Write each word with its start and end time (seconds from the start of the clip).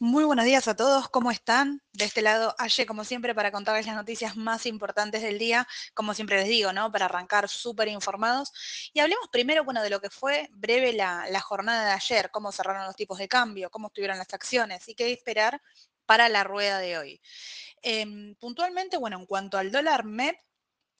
Muy 0.00 0.24
buenos 0.24 0.44
días 0.44 0.66
a 0.66 0.74
todos, 0.74 1.08
¿cómo 1.08 1.30
están? 1.30 1.80
De 1.92 2.04
este 2.04 2.20
lado, 2.20 2.56
Aye, 2.58 2.84
como 2.84 3.04
siempre, 3.04 3.32
para 3.32 3.52
contarles 3.52 3.86
las 3.86 3.94
noticias 3.94 4.36
más 4.36 4.66
importantes 4.66 5.22
del 5.22 5.38
día, 5.38 5.68
como 5.94 6.14
siempre 6.14 6.36
les 6.36 6.48
digo, 6.48 6.72
¿no? 6.72 6.90
Para 6.90 7.04
arrancar 7.04 7.48
súper 7.48 7.86
informados. 7.86 8.52
Y 8.92 8.98
hablemos 8.98 9.28
primero, 9.30 9.62
bueno, 9.62 9.82
de 9.82 9.90
lo 9.90 10.00
que 10.00 10.10
fue 10.10 10.48
breve 10.52 10.92
la, 10.94 11.40
jornada 11.40 11.86
de 11.86 11.92
ayer, 11.92 12.30
cómo 12.32 12.50
cerraron 12.50 12.86
los 12.86 12.96
tipos 12.96 13.18
de 13.18 13.28
cambio, 13.28 13.70
cómo 13.70 13.86
estuvieron 13.86 14.18
las 14.18 14.34
acciones 14.34 14.88
y 14.88 14.96
qué 14.96 15.12
esperar 15.12 15.62
para 16.06 16.28
la 16.28 16.42
rueda 16.42 16.78
de 16.80 16.98
hoy. 16.98 17.20
Em, 17.80 18.34
puntualmente, 18.34 18.96
bueno, 18.96 19.18
en 19.18 19.26
cuanto 19.26 19.58
al 19.58 19.70
dólar 19.70 20.04
MEP, 20.04 20.36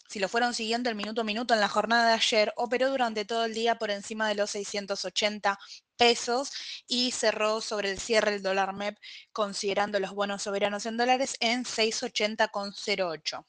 si 0.08 0.20
lo 0.20 0.28
fueron 0.28 0.54
siguiendo 0.54 0.88
el 0.88 0.96
minuto 0.96 1.22
a 1.22 1.24
minuto 1.24 1.52
en 1.54 1.60
la 1.60 1.68
jornada 1.68 2.08
de 2.08 2.14
ayer, 2.14 2.52
operó 2.56 2.90
durante 2.90 3.24
todo 3.24 3.44
el 3.46 3.54
día 3.54 3.76
por 3.76 3.90
encima 3.90 4.28
de 4.28 4.36
los 4.36 4.50
680 4.50 5.58
pesos 5.96 6.52
y 6.86 7.12
cerró 7.12 7.60
sobre 7.60 7.90
el 7.90 7.98
cierre 7.98 8.34
el 8.34 8.42
dólar 8.42 8.74
MEP 8.74 8.96
considerando 9.32 10.00
los 10.00 10.12
bonos 10.12 10.42
soberanos 10.42 10.86
en 10.86 10.96
dólares 10.96 11.36
en 11.40 11.64
680,08. 11.64 13.44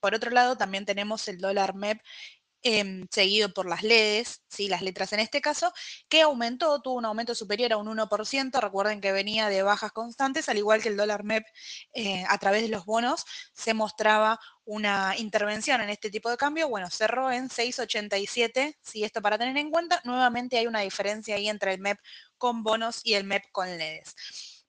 Por 0.00 0.14
otro 0.14 0.30
lado, 0.30 0.56
también 0.56 0.86
tenemos 0.86 1.28
el 1.28 1.38
dólar 1.38 1.74
MEP 1.74 2.00
Em, 2.62 3.06
seguido 3.10 3.54
por 3.54 3.66
las 3.66 3.82
LEDs, 3.82 4.42
¿sí? 4.48 4.68
las 4.68 4.82
letras 4.82 5.14
en 5.14 5.20
este 5.20 5.40
caso, 5.40 5.72
que 6.10 6.20
aumentó, 6.20 6.82
tuvo 6.82 6.96
un 6.96 7.06
aumento 7.06 7.34
superior 7.34 7.72
a 7.72 7.78
un 7.78 7.88
1%. 7.88 8.60
Recuerden 8.60 9.00
que 9.00 9.12
venía 9.12 9.48
de 9.48 9.62
bajas 9.62 9.92
constantes, 9.92 10.48
al 10.50 10.58
igual 10.58 10.82
que 10.82 10.90
el 10.90 10.96
dólar 10.98 11.24
MEP 11.24 11.46
eh, 11.94 12.24
a 12.28 12.36
través 12.36 12.62
de 12.62 12.68
los 12.68 12.84
bonos 12.84 13.24
se 13.54 13.72
mostraba 13.72 14.38
una 14.64 15.16
intervención 15.16 15.80
en 15.80 15.88
este 15.88 16.10
tipo 16.10 16.28
de 16.28 16.36
cambio. 16.36 16.68
Bueno, 16.68 16.90
cerró 16.90 17.32
en 17.32 17.48
6,87, 17.48 18.76
¿sí? 18.82 19.04
esto 19.04 19.22
para 19.22 19.38
tener 19.38 19.56
en 19.56 19.70
cuenta. 19.70 20.02
Nuevamente 20.04 20.58
hay 20.58 20.66
una 20.66 20.80
diferencia 20.80 21.36
ahí 21.36 21.48
entre 21.48 21.72
el 21.72 21.80
MEP 21.80 21.98
con 22.36 22.62
bonos 22.62 23.00
y 23.04 23.14
el 23.14 23.24
MEP 23.24 23.44
con 23.52 23.68
LEDs. 23.68 24.14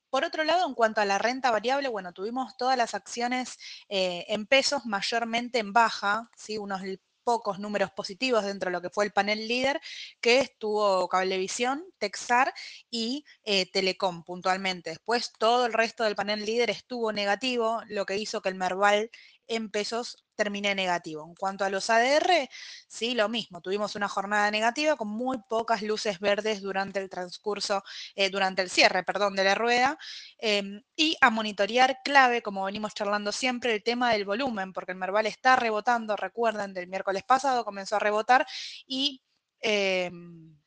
Por 0.10 0.24
otro 0.24 0.46
lado, 0.46 0.66
en 0.66 0.76
cuanto 0.76 1.02
a 1.02 1.06
la 1.06 1.18
renta 1.18 1.52
variable, 1.52 1.90
bueno, 1.90 2.14
tuvimos 2.14 2.56
todas 2.58 2.78
las 2.78 2.94
acciones 2.96 3.58
eh, 3.90 4.26
en 4.30 4.46
pesos 4.46 4.86
mayormente 4.86 5.60
en 5.60 5.74
baja, 5.74 6.30
¿sí? 6.38 6.58
unos 6.58 6.82
pocos 7.24 7.60
números 7.60 7.92
positivos 7.92 8.44
dentro 8.44 8.70
de 8.70 8.74
lo 8.74 8.82
que 8.82 8.90
fue 8.90 9.06
el 9.06 9.12
panel 9.12 9.48
líder, 9.48 9.80
que 10.20 10.40
estuvo 10.40 11.08
Cablevisión, 11.08 11.84
Texar 11.98 12.54
y 12.90 13.26
eh, 13.44 13.70
Telecom 13.72 14.24
puntualmente. 14.24 14.92
Después 14.92 15.32
todo 15.38 15.66
el 15.66 15.74
resto 15.74 16.04
del 16.04 16.16
panel 16.16 16.46
líder 16.46 16.70
estuvo 16.70 17.12
negativo, 17.12 17.82
lo 17.88 18.06
que 18.06 18.18
hizo 18.18 18.42
que 18.42 18.50
el 18.50 18.56
Merval 18.56 19.10
en 19.48 19.70
pesos 19.70 20.24
terminé 20.44 20.74
negativo. 20.74 21.24
En 21.28 21.36
cuanto 21.36 21.64
a 21.64 21.70
los 21.70 21.90
ADR, 21.90 22.50
sí, 22.88 23.14
lo 23.14 23.30
mismo. 23.30 23.62
Tuvimos 23.62 23.96
una 23.96 24.08
jornada 24.08 24.50
negativa 24.50 24.96
con 24.96 25.08
muy 25.08 25.38
pocas 25.48 25.84
luces 25.84 26.20
verdes 26.20 26.62
durante 26.62 27.00
el 27.00 27.10
transcurso, 27.10 27.84
eh, 28.16 28.30
durante 28.32 28.64
el 28.64 28.70
cierre, 28.72 29.04
perdón, 29.04 29.36
de 29.36 29.44
la 29.44 29.56
rueda. 29.56 29.98
Em, 30.40 30.82
y 30.96 31.16
a 31.22 31.30
monitorear 31.30 32.00
clave, 32.04 32.42
como 32.42 32.66
venimos 32.66 32.94
charlando 32.96 33.32
siempre, 33.32 33.76
el 33.76 33.84
tema 33.84 34.12
del 34.14 34.26
volumen, 34.26 34.74
porque 34.74 34.94
el 34.94 34.98
Merval 34.98 35.28
está 35.28 35.56
rebotando, 35.56 36.16
recuerden, 36.16 36.74
del 36.74 36.88
miércoles 36.88 37.24
pasado 37.24 37.64
comenzó 37.66 37.98
a 37.98 38.00
rebotar 38.00 38.48
y... 38.88 39.22
Em, 39.60 40.61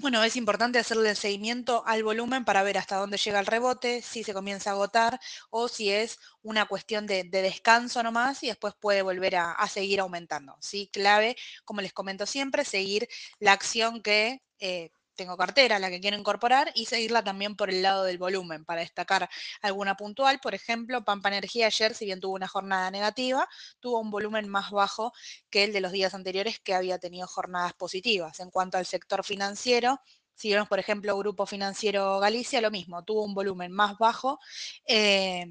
bueno, 0.00 0.22
es 0.22 0.36
importante 0.36 0.78
hacerle 0.78 1.10
el 1.10 1.16
seguimiento 1.16 1.82
al 1.86 2.04
volumen 2.04 2.44
para 2.44 2.62
ver 2.62 2.78
hasta 2.78 2.96
dónde 2.96 3.16
llega 3.18 3.40
el 3.40 3.46
rebote, 3.46 4.00
si 4.00 4.22
se 4.22 4.32
comienza 4.32 4.70
a 4.70 4.74
agotar 4.74 5.20
o 5.50 5.68
si 5.68 5.90
es 5.90 6.18
una 6.42 6.66
cuestión 6.66 7.06
de, 7.06 7.24
descanso 7.24 8.02
nomás 8.02 8.42
y 8.44 8.46
después 8.46 8.74
puede 8.78 9.02
volver 9.02 9.36
a, 9.36 9.68
seguir 9.68 10.00
aumentando. 10.00 10.56
¿sí? 10.60 10.88
Clave, 10.92 11.36
como 11.64 11.80
les 11.80 11.92
comento 11.92 12.26
siempre, 12.26 12.64
seguir 12.64 13.08
la 13.40 13.52
acción 13.52 14.00
que 14.00 14.42
eh, 14.60 14.90
tengo 15.18 15.36
cartera, 15.36 15.78
la 15.78 15.90
que 15.90 16.00
quiero 16.00 16.16
incorporar, 16.16 16.72
y 16.74 16.86
seguirla 16.86 17.22
también 17.22 17.56
por 17.56 17.68
el 17.68 17.82
lado 17.82 18.04
del 18.04 18.16
volumen, 18.16 18.64
para 18.64 18.80
destacar 18.80 19.28
alguna 19.60 19.96
puntual. 19.96 20.40
Por 20.40 20.54
ejemplo, 20.54 21.04
Pampa 21.04 21.28
Energía 21.28 21.66
ayer, 21.66 21.94
si 21.94 22.06
bien 22.06 22.20
tuvo 22.20 22.36
una 22.36 22.48
jornada 22.48 22.90
negativa, 22.90 23.46
tuvo 23.80 24.00
un 24.00 24.10
volumen 24.10 24.48
más 24.48 24.70
bajo 24.70 25.12
que 25.50 25.64
el 25.64 25.72
de 25.74 25.82
los 25.82 25.92
días 25.92 26.14
anteriores 26.14 26.60
que 26.60 26.74
había 26.74 26.98
tenido 26.98 27.26
jornadas 27.26 27.74
positivas. 27.74 28.40
En 28.40 28.50
cuanto 28.50 28.78
al 28.78 28.86
sector 28.86 29.24
financiero, 29.24 30.00
si 30.34 30.52
vemos, 30.52 30.68
por 30.68 30.78
ejemplo, 30.78 31.18
Grupo 31.18 31.46
Financiero 31.46 32.20
Galicia, 32.20 32.60
lo 32.60 32.70
mismo, 32.70 33.02
tuvo 33.02 33.24
un 33.24 33.34
volumen 33.34 33.72
más 33.72 33.98
bajo. 33.98 34.38
Eh, 34.86 35.44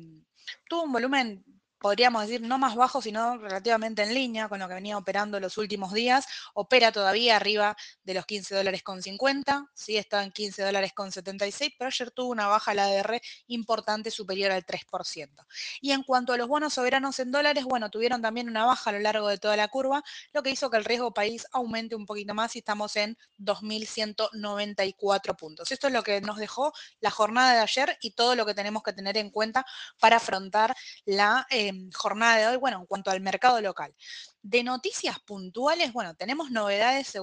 tuvo 0.70 0.84
un 0.84 0.94
volumen 0.94 1.44
podríamos 1.80 2.24
decir, 2.24 2.42
no 2.42 2.58
más 2.58 2.76
bajo, 2.76 3.02
sino 3.02 3.38
relativamente 3.38 4.04
en 4.04 4.14
línea 4.14 4.50
con 4.50 4.60
lo 4.60 4.68
que 4.68 4.74
venía 4.74 4.98
operando 4.98 5.40
los 5.40 5.58
últimos 5.58 5.94
días. 5.94 6.26
Opera 6.54 6.92
todavía 6.92 7.36
arriba 7.36 7.76
de 8.04 8.14
los 8.14 8.26
15 8.26 8.56
dólares 8.56 8.84
con 8.84 9.02
50, 9.02 9.68
sí, 9.74 9.98
está 9.98 10.24
en 10.24 10.32
15 10.32 10.64
dólares 10.64 10.94
con 10.94 11.12
76, 11.12 11.74
pero 11.78 11.88
ayer 11.88 12.12
tuvo 12.12 12.32
una 12.32 12.48
baja 12.48 12.74
la 12.74 12.86
ADR 12.86 13.22
importante 13.48 14.12
superior 14.12 14.52
al 14.52 14.66
3%. 14.66 15.46
Y 15.82 15.92
en 15.92 16.04
cuanto 16.04 16.34
a 16.34 16.38
los 16.38 16.48
bonos 16.48 16.74
soberanos 16.74 17.20
en 17.20 17.32
dólares, 17.32 17.64
bueno, 17.66 17.90
tuvieron 17.90 18.22
también 18.22 18.50
una 18.50 18.66
baja 18.66 18.90
a 18.90 18.94
lo 18.94 19.00
largo 19.00 19.28
de 19.28 19.38
toda 19.38 19.56
la 19.56 19.68
curva, 19.68 20.04
lo 20.34 20.44
que 20.44 20.52
hizo 20.52 20.70
que 20.70 20.78
el 20.78 20.86
riesgo 20.86 21.14
país 21.14 21.46
aumente 21.52 21.96
un 21.96 22.06
poquito 22.06 22.34
más 22.34 22.56
y 22.56 22.60
estamos 22.60 22.96
en 22.96 23.18
2.194 23.40 25.36
puntos. 25.36 25.72
Esto 25.72 25.88
es 25.88 25.94
lo 25.94 26.04
que 26.04 26.22
nos 26.22 26.38
dejó 26.38 26.74
la 27.00 27.12
jornada 27.12 27.54
de 27.54 27.60
ayer 27.60 27.98
y 28.02 28.12
todo 28.12 28.36
lo 28.36 28.46
que 28.46 28.54
tenemos 28.54 28.84
que 28.84 28.94
tener 28.94 29.18
en 29.18 29.30
cuenta 29.30 29.66
para 30.00 30.18
afrontar 30.18 30.76
la... 31.06 31.46
Eh, 31.50 31.67
jornada 31.94 32.38
de 32.38 32.48
hoy, 32.48 32.58
bueno, 32.58 32.80
en 32.80 32.86
cuanto 32.86 33.12
al 33.12 33.22
mercado 33.22 33.62
local. 33.62 33.94
De 34.42 34.64
noticias 34.64 35.20
puntuales, 35.20 35.92
bueno, 35.92 36.16
tenemos 36.16 36.52
novedades 36.52 37.14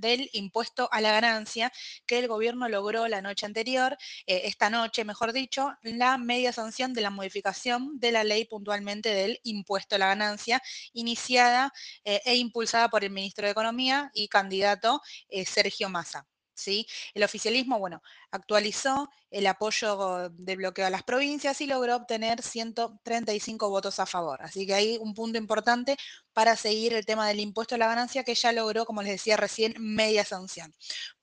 del 0.00 0.28
impuesto 0.32 0.88
a 0.90 1.00
la 1.00 1.12
ganancia 1.12 1.72
que 2.06 2.18
el 2.18 2.28
gobierno 2.28 2.68
logró 2.68 3.06
la 3.08 3.22
noche 3.22 3.46
anterior, 3.46 3.96
eh, 4.26 4.42
esta 4.44 4.70
noche, 4.70 5.04
mejor 5.04 5.32
dicho, 5.32 5.72
la 5.82 6.18
media 6.18 6.52
sanción 6.52 6.92
de 6.92 7.02
la 7.02 7.10
modificación 7.10 7.98
de 8.00 8.12
la 8.12 8.24
ley 8.24 8.44
puntualmente 8.46 9.10
del 9.10 9.38
impuesto 9.44 9.96
a 9.96 9.98
la 9.98 10.08
ganancia, 10.08 10.62
iniciada 10.92 11.72
eh, 12.04 12.20
e 12.24 12.36
impulsada 12.36 12.88
por 12.88 13.04
el 13.04 13.10
ministro 13.10 13.46
de 13.46 13.52
Economía 13.52 14.10
y 14.14 14.28
candidato 14.28 15.00
eh, 15.28 15.44
Sergio 15.44 15.88
Massa. 15.88 16.26
¿Sí? 16.56 16.86
El 17.14 17.22
oficialismo, 17.22 17.78
bueno, 17.78 18.02
actualizó 18.30 19.10
el 19.30 19.46
apoyo 19.46 20.30
de 20.30 20.56
bloqueo 20.56 20.86
a 20.86 20.90
las 20.90 21.02
provincias 21.02 21.60
y 21.60 21.66
logró 21.66 21.96
obtener 21.96 22.42
135 22.42 23.68
votos 23.68 24.00
a 24.00 24.06
favor. 24.06 24.42
Así 24.42 24.66
que 24.66 24.74
hay 24.74 24.98
un 25.00 25.14
punto 25.14 25.38
importante 25.38 25.96
para 26.32 26.56
seguir 26.56 26.94
el 26.94 27.06
tema 27.06 27.28
del 27.28 27.40
impuesto 27.40 27.74
a 27.74 27.78
la 27.78 27.86
ganancia 27.86 28.24
que 28.24 28.34
ya 28.34 28.52
logró, 28.52 28.84
como 28.84 29.02
les 29.02 29.12
decía 29.12 29.36
recién, 29.36 29.74
media 29.78 30.24
sanción. 30.24 30.74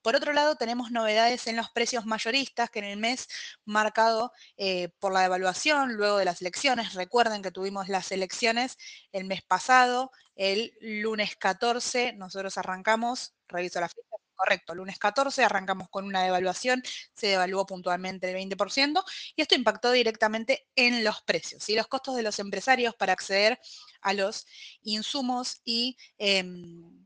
Por 0.02 0.16
otro 0.16 0.34
lado, 0.34 0.56
tenemos 0.56 0.92
novedades 0.92 1.48
en 1.48 1.56
los 1.56 1.70
precios 1.72 2.06
mayoristas 2.06 2.70
que 2.70 2.80
en 2.80 2.86
el 2.86 2.98
mes 2.98 3.28
marcado 3.66 4.32
eh, 4.58 4.90
por 5.00 5.14
la 5.14 5.22
devaluación 5.22 5.94
luego 5.94 6.18
de 6.18 6.26
las 6.26 6.42
elecciones. 6.42 6.94
Recuerden 6.94 7.42
que 7.42 7.52
tuvimos 7.52 7.90
las 7.90 8.12
elecciones 8.12 8.78
el 9.12 9.26
mes 9.26 9.42
pasado, 9.44 10.12
el 10.36 10.74
lunes 10.82 11.36
14, 11.36 12.14
nosotros 12.14 12.58
arrancamos, 12.58 13.34
reviso 13.48 13.80
la 13.80 13.90
fecha, 13.90 14.03
Correcto, 14.36 14.74
lunes 14.76 14.98
14 14.98 15.44
arrancamos 15.44 15.90
con 15.90 16.06
una 16.06 16.24
devaluación, 16.24 16.82
se 17.14 17.28
devaluó 17.28 17.66
puntualmente 17.66 18.30
el 18.30 18.36
20% 18.36 19.04
y 19.36 19.42
esto 19.42 19.56
impactó 19.56 19.92
directamente 19.92 20.68
en 20.76 21.04
los 21.04 21.22
precios 21.22 21.70
y 21.70 21.76
los 21.76 21.88
costos 21.88 22.16
de 22.16 22.24
los 22.24 22.40
empresarios 22.40 22.96
para 22.96 23.14
acceder 23.14 23.60
a 24.02 24.14
los 24.14 24.46
insumos 24.82 25.62
y 25.64 25.98
em, 26.18 27.06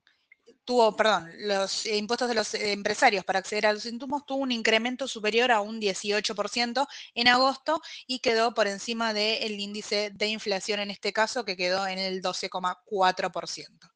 tuvo, 0.67 0.95
perdón, 0.95 1.31
los 1.39 1.85
impuestos 1.85 2.27
de 2.27 2.35
los 2.35 2.53
empresarios 2.53 3.23
para 3.23 3.39
acceder 3.39 3.67
a 3.67 3.73
los 3.73 3.85
insumos 3.85 4.25
tuvo 4.25 4.39
un 4.39 4.51
incremento 4.51 5.07
superior 5.07 5.51
a 5.51 5.61
un 5.61 5.79
18% 5.79 6.87
en 7.15 7.27
agosto 7.29 7.81
y 8.05 8.19
quedó 8.19 8.53
por 8.53 8.67
encima 8.67 9.13
del 9.13 9.59
índice 9.59 10.11
de 10.13 10.27
inflación 10.27 10.81
en 10.81 10.91
este 10.91 11.13
caso 11.13 11.45
que 11.45 11.55
quedó 11.55 11.87
en 11.87 11.99
el 11.99 12.21
12,4%. 12.21 13.91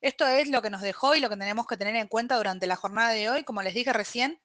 Esto 0.00 0.26
es 0.26 0.48
lo 0.48 0.62
que 0.62 0.70
nos 0.70 0.82
dejó 0.82 1.14
y 1.14 1.20
lo 1.20 1.28
que 1.28 1.36
tenemos 1.36 1.66
que 1.66 1.76
tener 1.76 1.96
en 1.96 2.08
cuenta 2.08 2.36
durante 2.36 2.66
la 2.66 2.76
jornada 2.76 3.10
de 3.10 3.30
hoy. 3.30 3.44
Como 3.44 3.62
les 3.62 3.74
dije 3.74 3.92
recién, 3.92 4.40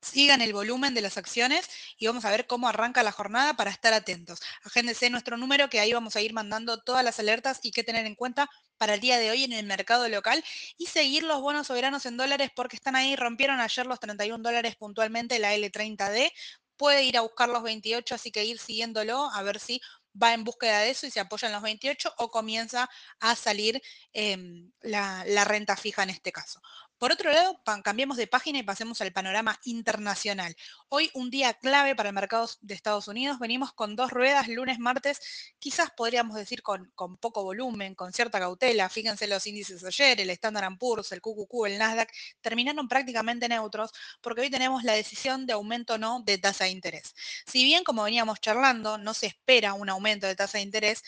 sigan 0.00 0.40
el 0.42 0.52
volumen 0.52 0.94
de 0.94 1.00
las 1.00 1.18
acciones 1.18 1.68
y 1.98 2.06
vamos 2.06 2.24
a 2.24 2.30
ver 2.30 2.46
cómo 2.46 2.68
arranca 2.68 3.02
la 3.02 3.12
jornada 3.12 3.54
para 3.54 3.70
estar 3.70 3.92
atentos. 3.92 4.40
Agéndese 4.62 5.10
nuestro 5.10 5.36
número 5.36 5.68
que 5.68 5.80
ahí 5.80 5.92
vamos 5.92 6.16
a 6.16 6.20
ir 6.20 6.32
mandando 6.32 6.80
todas 6.82 7.04
las 7.04 7.18
alertas 7.18 7.60
y 7.62 7.72
qué 7.72 7.82
tener 7.82 8.06
en 8.06 8.14
cuenta 8.14 8.48
para 8.76 8.94
el 8.94 9.00
día 9.00 9.18
de 9.18 9.30
hoy 9.30 9.44
en 9.44 9.52
el 9.52 9.66
mercado 9.66 10.08
local 10.08 10.44
y 10.76 10.86
seguir 10.86 11.24
los 11.24 11.40
bonos 11.40 11.66
soberanos 11.66 12.06
en 12.06 12.16
dólares 12.16 12.50
porque 12.54 12.76
están 12.76 12.96
ahí, 12.96 13.16
rompieron 13.16 13.60
ayer 13.60 13.86
los 13.86 14.00
31 14.00 14.42
dólares 14.42 14.76
puntualmente 14.76 15.38
la 15.40 15.54
L30D, 15.54 16.32
puede 16.76 17.02
ir 17.02 17.18
a 17.18 17.22
buscar 17.22 17.48
los 17.48 17.62
28, 17.62 18.14
así 18.14 18.30
que 18.30 18.44
ir 18.44 18.58
siguiéndolo 18.58 19.30
a 19.32 19.42
ver 19.42 19.58
si 19.58 19.80
va 20.22 20.34
en 20.34 20.44
búsqueda 20.44 20.80
de 20.80 20.90
eso 20.90 21.06
y 21.06 21.10
se 21.10 21.20
apoya 21.20 21.46
en 21.48 21.54
los 21.54 21.62
28 21.62 22.12
o 22.18 22.30
comienza 22.30 22.88
a 23.20 23.36
salir 23.36 23.80
em, 24.12 24.70
la, 24.80 25.24
renta 25.44 25.76
fija 25.76 26.02
en 26.02 26.10
este 26.10 26.32
caso. 26.32 26.60
Por 26.98 27.12
otro 27.12 27.32
lado, 27.32 27.60
cambiemos 27.84 28.16
de 28.16 28.26
página 28.26 28.58
y 28.58 28.64
pasemos 28.64 29.00
al 29.00 29.12
panorama 29.12 29.60
internacional. 29.62 30.56
Hoy 30.88 31.10
un 31.14 31.30
día 31.30 31.54
clave 31.54 31.94
para 31.94 32.08
el 32.08 32.14
mercado 32.14 32.48
de 32.60 32.74
Estados 32.74 33.06
Unidos. 33.06 33.38
Venimos 33.38 33.72
con 33.72 33.94
dos 33.94 34.10
ruedas, 34.10 34.48
lunes, 34.48 34.80
martes, 34.80 35.20
quizás 35.60 35.92
podríamos 35.92 36.34
decir 36.34 36.60
con, 36.60 36.92
poco 37.20 37.44
volumen, 37.44 37.94
con 37.94 38.12
cierta 38.12 38.40
cautela. 38.40 38.88
Fíjense 38.88 39.28
los 39.28 39.46
índices 39.46 39.84
ayer, 39.84 40.20
el 40.20 40.30
Standard 40.30 40.76
Poor's, 40.76 41.12
el 41.12 41.20
QQQ, 41.20 41.66
el 41.66 41.78
Nasdaq, 41.78 42.10
terminaron 42.40 42.88
prácticamente 42.88 43.48
neutros 43.48 43.92
porque 44.20 44.40
hoy 44.40 44.50
tenemos 44.50 44.82
la 44.82 44.94
decisión 44.94 45.46
de 45.46 45.52
aumento 45.52 45.94
o 45.94 45.98
no 45.98 46.20
de 46.24 46.38
tasa 46.38 46.64
de 46.64 46.70
interés. 46.70 47.14
Si 47.46 47.62
bien, 47.62 47.84
como 47.84 48.02
veníamos 48.02 48.40
charlando, 48.40 48.98
no 48.98 49.14
se 49.14 49.26
espera 49.26 49.72
un 49.74 49.88
aumento 49.88 50.26
de 50.26 50.34
tasa 50.34 50.58
de 50.58 50.64
interés, 50.64 51.04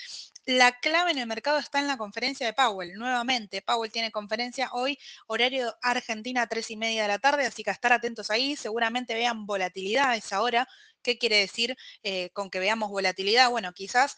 la 0.51 0.73
clave 0.81 1.13
en 1.13 1.19
el 1.19 1.27
mercado 1.27 1.59
está 1.59 1.79
en 1.79 1.87
la 1.87 1.97
conferencia 1.97 2.47
de 2.47 2.53
Powell. 2.53 2.95
Nuevamente, 2.95 3.63
Powell 3.63 3.93
tiene 3.93 4.11
conferencia 4.11 4.71
hoy, 4.73 4.99
horario 5.29 5.77
Argentina, 5.81 6.47
tres 6.49 6.71
y 6.71 6.77
media 6.77 7.03
de 7.03 7.09
la 7.09 7.19
tarde, 7.19 7.47
así 7.47 7.63
que 7.63 7.71
estar 7.71 7.93
atentos 7.93 8.31
ahí. 8.31 8.57
Seguramente 8.57 9.15
vean 9.15 9.47
volatilidad 9.47 10.11
a 10.11 10.17
esa 10.17 10.43
hora. 10.43 10.69
¿Qué 11.03 11.19
quiere 11.19 11.37
decir 11.37 11.77
eh, 12.03 12.31
con 12.31 12.51
que 12.51 12.59
veamos 12.59 12.91
volatilidad? 12.91 13.49
Bueno, 13.51 13.73
quizás 13.73 14.17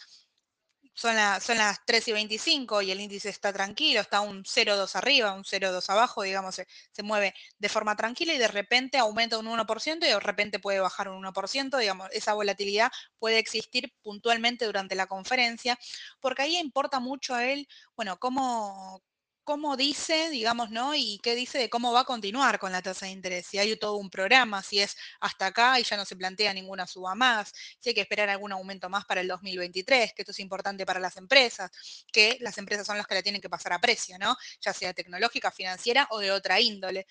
son, 0.95 1.17
son 1.41 1.59
las 1.59 1.79
3 1.87 2.09
y 2.09 2.13
25 2.13 2.83
y 2.83 2.91
el 2.91 3.01
índice 3.01 3.29
está 3.29 3.53
tranquilo, 3.53 4.01
está 4.01 4.21
un 4.21 4.45
0,2 4.45 4.97
arriba, 4.97 5.33
un 5.35 5.45
0,2 5.45 5.89
abajo, 5.91 6.23
digamos, 6.23 6.55
se, 6.55 6.67
se, 6.91 7.03
mueve 7.03 7.35
de 7.59 7.69
forma 7.69 7.97
tranquila 7.97 8.35
y 8.35 8.39
de 8.39 8.49
repente 8.49 8.99
aumenta 8.99 9.39
un 9.39 9.47
1% 9.47 10.07
y 10.07 10.09
de 10.09 10.21
repente 10.21 10.59
puede 10.59 10.81
bajar 10.81 11.09
un 11.09 11.23
1%, 11.25 11.79
digamos, 11.79 12.09
esa 12.13 12.35
volatilidad 12.35 12.91
puede 13.19 13.39
existir 13.39 13.93
puntualmente 14.03 14.65
durante 14.67 14.95
la 14.95 15.07
conferencia, 15.07 15.79
porque 16.21 16.43
ahí 16.43 16.57
importa 16.57 17.01
mucho 17.01 17.35
a 17.35 17.45
él, 17.47 17.67
bueno, 17.97 18.19
cómo, 18.19 19.03
cómo 19.45 19.77
dice, 19.77 20.31
digamos, 20.31 20.71
¿no? 20.71 20.95
Y 20.95 21.19
qué 21.23 21.35
dice 21.35 21.59
de 21.59 21.69
cómo 21.71 21.93
va 21.93 22.01
a 22.01 22.05
continuar 22.05 22.59
con 22.59 22.73
la 22.73 22.83
tasa 22.83 23.07
de 23.07 23.13
interés. 23.13 23.47
Si 23.47 23.59
hay 23.59 23.77
todo 23.77 23.97
un 23.97 24.11
programa, 24.11 24.63
si 24.63 24.81
es 24.81 24.97
hasta 25.21 25.47
acá 25.47 25.81
y 25.81 25.85
ya 25.85 25.97
no 25.97 26.05
se 26.05 26.17
plantea 26.17 26.55
ninguna 26.55 26.87
suba 26.87 27.15
más, 27.15 27.53
si 27.81 27.91
hay 27.91 27.95
que 27.95 28.03
esperar 28.03 28.29
algún 28.29 28.53
aumento 28.53 28.89
más 28.89 29.05
para 29.05 29.21
el 29.21 29.29
2023, 29.29 30.13
que 30.15 30.23
esto 30.23 30.33
es 30.33 30.41
importante 30.41 30.87
para 30.87 31.01
las 31.01 31.17
empresas, 31.17 31.71
que 32.13 32.39
las 32.41 32.59
empresas 32.59 32.87
son 32.87 32.99
las 32.99 33.07
que 33.07 33.15
la 33.15 33.23
tienen 33.23 33.41
que 33.41 33.49
pasar 33.51 33.73
a 33.73 33.81
precio, 33.81 34.19
¿no? 34.19 34.37
Ya 34.61 34.73
sea 34.73 34.93
tecnológica, 34.95 35.51
financiera 35.51 36.07
o 36.11 36.19
de 36.19 36.31
otra 36.31 36.61
índole. 36.61 37.07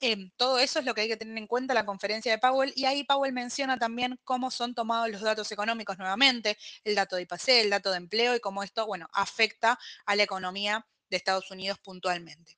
Em, 0.00 0.30
todo 0.36 0.58
eso 0.58 0.78
es 0.80 0.84
lo 0.84 0.94
que 0.94 1.02
hay 1.02 1.08
que 1.08 1.16
tener 1.16 1.36
en 1.38 1.46
cuenta 1.46 1.72
en 1.72 1.76
la 1.76 1.86
conferencia 1.86 2.32
de 2.32 2.38
Powell 2.38 2.72
y 2.76 2.84
ahí 2.84 3.04
Powell 3.04 3.32
menciona 3.32 3.78
también 3.78 4.18
cómo 4.24 4.50
son 4.50 4.74
tomados 4.74 5.08
los 5.10 5.20
datos 5.22 5.50
económicos 5.52 5.98
nuevamente, 5.98 6.58
el 6.84 6.94
dato 6.94 7.16
de 7.16 7.22
IPC, 7.22 7.48
el 7.60 7.70
dato 7.70 7.90
de 7.90 7.98
empleo 7.98 8.34
y 8.34 8.40
cómo 8.40 8.62
esto, 8.62 8.86
bueno, 8.86 9.08
afecta 9.12 9.78
a 10.04 10.16
la 10.16 10.22
economía 10.22 10.86
de 11.10 11.16
Estados 11.16 11.50
Unidos 11.50 11.78
puntualmente. 11.78 12.56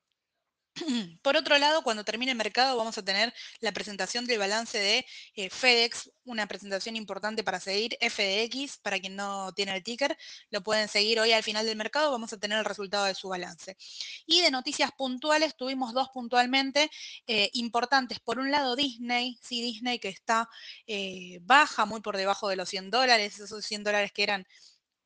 Por 1.22 1.36
otro 1.36 1.58
lado, 1.58 1.82
cuando 1.82 2.04
termine 2.04 2.32
el 2.32 2.38
mercado 2.38 2.76
vamos 2.76 2.96
a 2.98 3.04
tener 3.04 3.32
la 3.60 3.72
presentación 3.72 4.26
del 4.26 4.38
balance 4.38 4.78
de 4.78 5.06
eh, 5.34 5.50
FedEx, 5.50 6.10
una 6.24 6.46
presentación 6.46 6.96
importante 6.96 7.42
para 7.42 7.60
seguir, 7.60 7.96
FDX, 8.00 8.78
para 8.78 8.98
quien 8.98 9.16
no 9.16 9.52
tiene 9.52 9.74
el 9.76 9.82
ticker, 9.82 10.16
lo 10.50 10.62
pueden 10.62 10.88
seguir 10.88 11.20
hoy 11.20 11.32
al 11.32 11.42
final 11.42 11.66
del 11.66 11.76
mercado, 11.76 12.10
vamos 12.10 12.32
a 12.32 12.38
tener 12.38 12.58
el 12.58 12.64
resultado 12.64 13.06
de 13.06 13.14
su 13.14 13.28
balance. 13.28 13.76
Y 14.26 14.40
de 14.42 14.50
noticias 14.50 14.90
puntuales, 14.96 15.56
tuvimos 15.56 15.92
dos 15.92 16.08
puntualmente 16.12 16.90
eh, 17.26 17.50
importantes. 17.54 18.20
Por 18.20 18.38
un 18.38 18.50
lado, 18.50 18.76
Disney, 18.76 19.38
sí, 19.42 19.62
Disney 19.62 19.98
que 19.98 20.08
está 20.08 20.48
eh, 20.86 21.38
baja, 21.42 21.86
muy 21.86 22.00
por 22.00 22.16
debajo 22.16 22.48
de 22.48 22.56
los 22.56 22.68
100 22.68 22.90
dólares, 22.90 23.38
esos 23.38 23.64
100 23.64 23.84
dólares 23.84 24.12
que 24.12 24.22
eran 24.22 24.46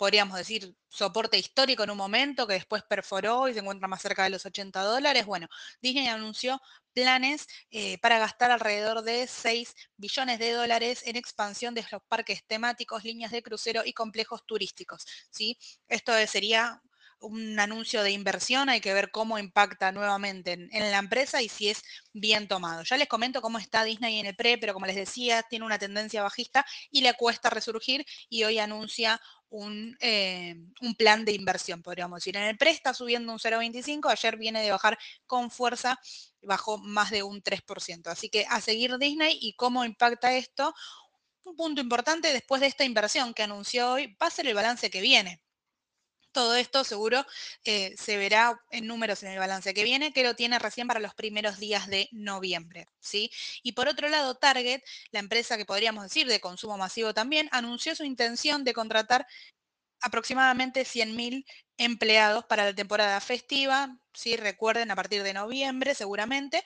podríamos 0.02 0.36
decir, 0.36 0.74
soporte 0.88 1.38
histórico 1.38 1.84
en 1.84 1.90
un 1.90 1.96
momento 1.96 2.44
que 2.48 2.54
después 2.54 2.82
perforó 2.82 3.46
y 3.46 3.54
se 3.54 3.60
encuentra 3.60 3.86
más 3.86 4.02
cerca 4.02 4.24
de 4.24 4.30
los 4.30 4.44
80 4.44 4.82
dólares. 4.82 5.24
Bueno, 5.26 5.46
Disney 5.80 6.08
anunció 6.08 6.60
planes 6.92 7.46
eh, 7.70 7.98
para 7.98 8.18
gastar 8.18 8.50
alrededor 8.50 9.02
de 9.02 9.28
6 9.28 9.72
billones 9.96 10.40
de 10.40 10.50
dólares 10.54 11.04
en 11.06 11.14
expansión 11.14 11.72
de 11.72 11.86
los 11.92 12.02
parques 12.08 12.44
temáticos, 12.44 13.04
líneas 13.04 13.30
de 13.30 13.44
crucero 13.44 13.82
y 13.84 13.92
complejos 13.92 14.44
turísticos. 14.44 15.06
¿sí? 15.30 15.56
Esto 15.86 16.12
sería 16.26 16.82
un 17.22 17.58
anuncio 17.58 18.02
de 18.02 18.10
inversión, 18.10 18.68
hay 18.68 18.80
que 18.80 18.92
ver 18.92 19.10
cómo 19.10 19.38
impacta 19.38 19.92
nuevamente 19.92 20.52
en, 20.52 20.90
la 20.90 20.98
empresa 20.98 21.40
y 21.42 21.48
si 21.48 21.68
es 21.68 21.82
bien 22.12 22.48
tomado. 22.48 22.82
Ya 22.82 22.96
les 22.96 23.08
comento 23.08 23.40
cómo 23.40 23.58
está 23.58 23.84
Disney 23.84 24.18
en 24.20 24.26
el 24.26 24.36
pre, 24.36 24.58
pero 24.58 24.74
como 24.74 24.86
les 24.86 24.96
decía, 24.96 25.42
tiene 25.42 25.64
una 25.64 25.78
tendencia 25.78 26.22
bajista 26.22 26.66
y 26.90 27.00
le 27.02 27.14
cuesta 27.14 27.50
resurgir 27.50 28.04
y 28.28 28.44
hoy 28.44 28.58
anuncia 28.58 29.20
un, 29.48 29.96
eh, 30.00 30.56
un, 30.80 30.94
plan 30.94 31.24
de 31.24 31.32
inversión, 31.32 31.82
podríamos 31.82 32.18
decir. 32.18 32.36
En 32.36 32.44
el 32.44 32.56
pre 32.56 32.70
está 32.70 32.94
subiendo 32.94 33.32
un 33.32 33.38
0,25, 33.38 34.10
ayer 34.10 34.36
viene 34.36 34.62
de 34.62 34.70
bajar 34.70 34.98
con 35.26 35.50
fuerza, 35.50 35.98
bajó 36.42 36.78
más 36.78 37.10
de 37.10 37.22
un 37.22 37.42
3%. 37.42 38.10
Así 38.10 38.30
que 38.30 38.46
a 38.48 38.60
seguir 38.60 38.96
Disney 38.98 39.38
y 39.40 39.54
cómo 39.54 39.84
impacta 39.84 40.34
esto. 40.36 40.74
Un 41.44 41.56
punto 41.56 41.80
importante 41.80 42.32
después 42.32 42.60
de 42.60 42.68
esta 42.68 42.84
inversión 42.84 43.34
que 43.34 43.42
anunció 43.42 43.92
hoy 43.92 44.16
va 44.20 44.28
a 44.28 44.30
ser 44.30 44.46
el 44.46 44.54
balance 44.54 44.90
que 44.90 45.00
viene. 45.00 45.42
Todo 46.32 46.56
esto 46.56 46.84
seguro 46.84 47.24
eh, 47.64 47.94
se 47.96 48.16
verá 48.16 48.60
en 48.70 48.86
números 48.86 49.22
en 49.22 49.32
el 49.32 49.38
balance 49.38 49.74
que 49.74 49.84
viene, 49.84 50.12
que 50.12 50.24
lo 50.24 50.34
tiene 50.34 50.58
recién 50.58 50.88
para 50.88 51.00
los 51.00 51.14
primeros 51.14 51.58
días 51.58 51.86
de 51.86 52.08
noviembre. 52.12 52.86
¿sí? 53.00 53.30
Y 53.62 53.72
por 53.72 53.88
otro 53.88 54.08
lado, 54.08 54.34
Target, 54.34 54.82
la 55.10 55.20
empresa 55.20 55.56
que 55.56 55.66
podríamos 55.66 56.04
decir 56.04 56.26
de 56.26 56.40
consumo 56.40 56.78
masivo 56.78 57.14
también, 57.14 57.48
anunció 57.52 57.94
su 57.94 58.04
intención 58.04 58.64
de 58.64 58.72
contratar 58.72 59.26
aproximadamente 60.00 60.84
100.000 60.84 61.44
empleados 61.78 62.44
para 62.44 62.64
la 62.64 62.74
temporada 62.74 63.20
festiva, 63.20 63.96
¿sí? 64.12 64.36
recuerden, 64.36 64.90
a 64.90 64.96
partir 64.96 65.22
de 65.22 65.32
noviembre 65.32 65.94
seguramente, 65.94 66.64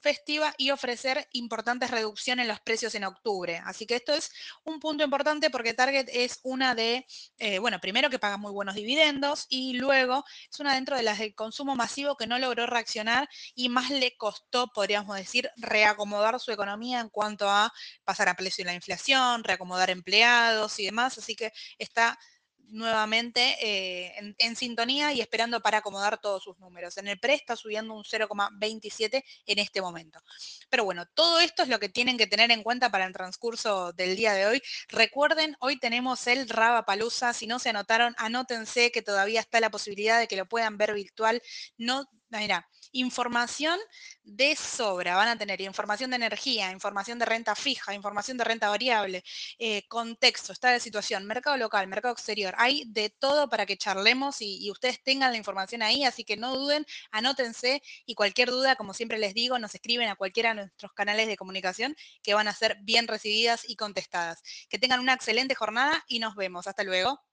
festiva 0.00 0.54
y 0.56 0.70
ofrecer 0.70 1.28
importantes 1.32 1.90
reducciones 1.90 2.44
en 2.44 2.48
los 2.48 2.60
precios 2.60 2.94
en 2.94 3.04
octubre. 3.04 3.60
Así 3.64 3.86
que 3.86 3.96
esto 3.96 4.12
es 4.12 4.30
un 4.64 4.80
punto 4.80 5.04
importante 5.04 5.50
porque 5.50 5.74
Target 5.74 6.08
es 6.12 6.40
una 6.42 6.74
de, 6.74 7.06
eh, 7.38 7.58
bueno, 7.58 7.80
primero 7.80 8.10
que 8.10 8.18
paga 8.18 8.36
muy 8.36 8.52
buenos 8.52 8.74
dividendos 8.74 9.46
y 9.48 9.74
luego 9.74 10.24
es 10.50 10.60
una 10.60 10.74
dentro 10.74 10.96
de 10.96 11.02
las 11.02 11.18
de 11.18 11.34
consumo 11.34 11.76
masivo 11.76 12.16
que 12.16 12.26
no 12.26 12.38
logró 12.38 12.66
reaccionar 12.66 13.28
y 13.54 13.68
más 13.68 13.90
le 13.90 14.16
costó, 14.16 14.68
podríamos 14.72 15.16
decir, 15.16 15.50
reacomodar 15.56 16.38
su 16.40 16.52
economía 16.52 17.00
en 17.00 17.08
cuanto 17.08 17.48
a 17.50 17.72
pasar 18.04 18.28
a 18.28 18.34
precio 18.34 18.64
la 18.64 18.74
inflación, 18.74 19.44
reacomodar 19.44 19.90
empleados 19.90 20.78
y 20.78 20.84
demás. 20.86 21.18
Así 21.18 21.34
que 21.34 21.52
está 21.78 22.18
nuevamente 22.70 23.56
eh, 23.60 24.34
en, 24.38 24.56
sintonía 24.56 25.12
y 25.12 25.20
esperando 25.20 25.60
para 25.60 25.78
acomodar 25.78 26.20
todos 26.20 26.42
sus 26.42 26.58
números. 26.58 26.96
En 26.96 27.08
el 27.08 27.18
pre 27.18 27.34
está 27.34 27.56
subiendo 27.56 27.94
un 27.94 28.04
0,27 28.04 29.24
en 29.46 29.58
este 29.58 29.80
momento. 29.80 30.20
Pero 30.68 30.84
bueno, 30.84 31.06
todo 31.14 31.40
esto 31.40 31.62
es 31.62 31.68
lo 31.68 31.78
que 31.78 31.88
tienen 31.88 32.18
que 32.18 32.26
tener 32.26 32.50
en 32.50 32.62
cuenta 32.62 32.90
para 32.90 33.06
el 33.06 33.12
transcurso 33.12 33.92
del 33.92 34.16
día 34.16 34.32
de 34.32 34.46
hoy. 34.46 34.62
Recuerden, 34.88 35.56
hoy 35.60 35.78
tenemos 35.78 36.26
el 36.26 36.48
Raba 36.48 36.84
Palusa. 36.84 37.32
Si 37.32 37.46
no 37.46 37.58
se 37.58 37.70
anotaron, 37.70 38.14
anótense 38.18 38.90
que 38.90 39.02
todavía 39.02 39.40
está 39.40 39.60
la 39.60 39.70
posibilidad 39.70 40.18
de 40.18 40.28
que 40.28 40.36
lo 40.36 40.46
puedan 40.46 40.78
ver 40.78 40.94
virtual. 40.94 41.42
No 41.76 42.08
mira, 42.30 42.68
información 42.92 43.78
de 44.22 44.54
sobra. 44.56 45.16
Van 45.16 45.28
a 45.28 45.38
tener 45.38 45.60
información 45.60 46.10
de 46.10 46.16
energía, 46.16 46.70
información 46.70 47.18
de 47.18 47.24
renta 47.24 47.54
fija, 47.54 47.94
información 47.94 48.36
de 48.36 48.44
renta 48.44 48.68
variable, 48.68 49.24
eh, 49.58 49.86
contexto, 49.88 50.52
estado 50.52 50.74
de 50.74 50.80
situación, 50.80 51.26
mercado 51.26 51.56
local, 51.56 51.86
mercado 51.88 52.12
exterior. 52.12 52.54
Hay 52.58 52.84
de 52.86 53.10
todo 53.10 53.48
para 53.48 53.66
que 53.66 53.76
charlemos 53.76 54.40
y, 54.42 54.58
y, 54.64 54.70
ustedes 54.70 55.02
tengan 55.02 55.32
la 55.32 55.38
información 55.38 55.82
ahí, 55.82 56.04
así 56.04 56.24
que 56.24 56.36
no 56.36 56.54
duden, 56.54 56.84
anótense 57.10 57.82
y 58.06 58.14
cualquier 58.14 58.50
duda, 58.50 58.76
como 58.76 58.94
siempre 58.94 59.18
les 59.18 59.34
digo, 59.34 59.58
nos 59.58 59.74
escriben 59.74 60.08
a 60.08 60.16
cualquiera 60.16 60.50
de 60.50 60.56
nuestros 60.56 60.92
canales 60.92 61.26
de 61.28 61.36
comunicación 61.36 61.96
que 62.22 62.34
van 62.34 62.48
a 62.48 62.54
ser 62.54 62.78
bien 62.82 63.08
recibidas 63.08 63.68
y 63.68 63.76
contestadas. 63.76 64.42
Que 64.68 64.78
tengan 64.78 65.00
una 65.00 65.14
excelente 65.14 65.54
jornada 65.54 66.04
y 66.08 66.18
nos 66.18 66.34
vemos. 66.36 66.66
Hasta 66.66 66.84
luego. 66.84 67.27